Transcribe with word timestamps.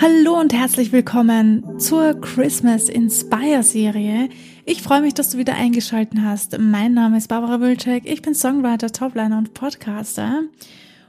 Hallo 0.00 0.38
und 0.38 0.52
herzlich 0.52 0.92
willkommen 0.92 1.80
zur 1.80 2.20
Christmas 2.20 2.88
Inspire 2.88 3.64
Serie. 3.64 4.28
Ich 4.64 4.80
freue 4.80 5.00
mich, 5.00 5.12
dass 5.12 5.30
du 5.30 5.38
wieder 5.38 5.54
eingeschaltet 5.54 6.20
hast. 6.22 6.56
Mein 6.56 6.94
Name 6.94 7.18
ist 7.18 7.26
Barbara 7.26 7.60
Wilczek. 7.60 8.06
Ich 8.06 8.22
bin 8.22 8.32
Songwriter, 8.32 8.92
Topliner 8.92 9.38
und 9.38 9.54
Podcaster. 9.54 10.44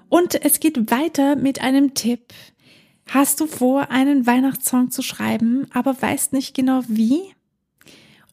Und 0.09 0.43
es 0.43 0.59
geht 0.59 0.89
weiter 0.89 1.35
mit 1.35 1.61
einem 1.61 1.93
Tipp. 1.93 2.33
Hast 3.07 3.39
du 3.39 3.45
vor, 3.45 3.91
einen 3.91 4.25
Weihnachtssong 4.25 4.89
zu 4.89 5.03
schreiben, 5.03 5.67
aber 5.71 6.01
weißt 6.01 6.33
nicht 6.33 6.55
genau 6.55 6.81
wie? 6.87 7.21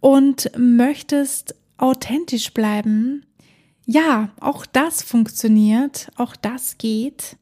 Und 0.00 0.50
möchtest 0.56 1.54
authentisch 1.76 2.54
bleiben? 2.54 3.26
Ja, 3.84 4.30
auch 4.40 4.64
das 4.64 5.02
funktioniert, 5.02 6.10
auch 6.16 6.34
das 6.34 6.78
geht. 6.78 7.36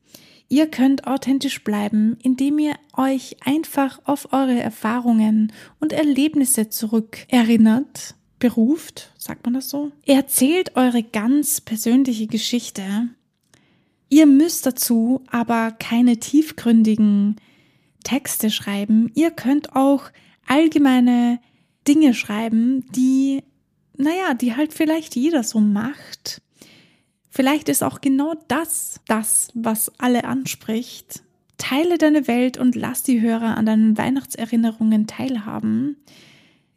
Ihr 0.55 0.69
könnt 0.69 1.09
authentisch 1.09 1.65
bleiben, 1.65 2.17
indem 2.23 2.61
ihr 2.61 2.77
euch 2.97 3.39
einfach 3.45 3.99
auf 4.05 4.33
eure 4.33 4.61
Erfahrungen 4.61 5.53
und 5.81 5.93
Erlebnisse 5.93 6.69
zurückerinnert, 6.69 8.15
beruft, 8.39 9.11
sagt 9.19 9.45
man 9.47 9.55
das 9.55 9.69
so? 9.69 9.91
Erzählt 10.07 10.77
eure 10.77 11.03
ganz 11.03 11.61
persönliche 11.61 12.29
Geschichte. 12.29 13.09
Ihr 14.09 14.27
müsst 14.27 14.65
dazu 14.65 15.25
aber 15.27 15.73
keine 15.73 16.19
tiefgründigen 16.19 17.35
Texte 18.05 18.49
schreiben. 18.49 19.11
Ihr 19.17 19.33
könnt 19.33 19.75
auch 19.75 20.05
allgemeine 20.47 21.41
Dinge 21.89 22.15
schreiben, 22.15 22.87
die, 22.93 23.43
naja, 23.97 24.35
die 24.35 24.55
halt 24.55 24.73
vielleicht 24.73 25.17
jeder 25.17 25.43
so 25.43 25.59
macht. 25.59 26.43
Vielleicht 27.35 27.69
ist 27.69 27.83
auch 27.83 28.01
genau 28.01 28.35
das 28.47 29.01
das, 29.09 29.49
was 29.55 29.91
alle 29.99 30.23
anspricht. 30.23 31.25
Teile 31.59 31.99
deine 31.99 32.29
Welt 32.29 32.59
und 32.59 32.77
lass 32.77 33.03
die 33.03 33.21
Hörer 33.21 33.57
an 33.57 33.67
deinen 33.67 33.99
Weihnachtserinnerungen 33.99 35.09
teilhaben. 35.09 35.97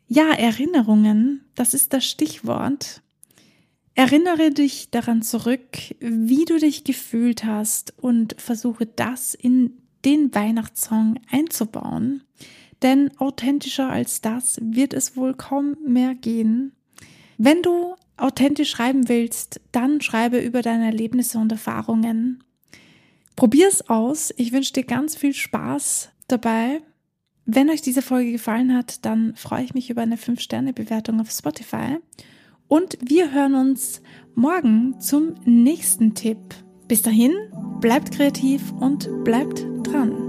Ja, 0.08 0.32
Erinnerungen, 0.32 1.46
das 1.54 1.76
ist 1.76 1.94
das 1.94 2.06
Stichwort. 2.06 3.04
Erinnere 3.94 4.50
dich 4.50 4.90
daran 4.90 5.22
zurück, 5.22 5.78
wie 6.00 6.46
du 6.46 6.58
dich 6.58 6.84
gefühlt 6.84 7.44
hast 7.44 7.94
und 8.02 8.34
versuche 8.42 8.88
das 8.88 9.36
in 9.36 9.78
den 10.06 10.34
Weihnachtssong 10.34 11.20
einzubauen. 11.30 12.24
Denn 12.82 13.12
authentischer 13.20 13.92
als 13.92 14.22
das 14.22 14.58
wird 14.60 14.96
es 14.96 15.16
wohl 15.16 15.36
kaum 15.36 15.78
mehr 15.86 16.16
gehen. 16.16 16.72
Wenn 17.38 17.62
du 17.62 17.94
authentisch 18.18 18.70
schreiben 18.70 19.10
willst, 19.10 19.62
dann 19.72 20.02
schreibe 20.02 20.40
über 20.40 20.62
deine 20.62 20.86
Erlebnisse 20.86 21.38
und 21.38 21.52
Erfahrungen. 21.52 22.44
Probier's 23.36 23.88
aus. 23.90 24.34
Ich 24.38 24.52
wünsche 24.52 24.74
dir 24.74 24.84
ganz 24.84 25.16
viel 25.16 25.34
Spaß 25.34 26.10
dabei. 26.28 26.82
Wenn 27.46 27.70
euch 27.70 27.82
diese 27.82 28.02
Folge 28.02 28.32
gefallen 28.32 28.76
hat, 28.76 29.06
dann 29.06 29.36
freue 29.36 29.64
ich 29.64 29.74
mich 29.74 29.90
über 29.90 30.02
eine 30.02 30.18
5-Sterne-Bewertung 30.18 31.22
auf 31.22 31.32
Spotify. 31.32 31.98
Und 32.68 32.98
wir 33.02 33.32
hören 33.32 33.56
uns 33.56 34.02
morgen 34.36 35.00
zum 35.00 35.36
nächsten 35.46 36.14
Tipp. 36.14 36.56
Bis 36.88 37.02
dahin, 37.02 37.34
bleibt 37.80 38.12
kreativ 38.12 38.72
und 38.74 39.08
bleibt 39.24 39.66
dran. 39.84 40.27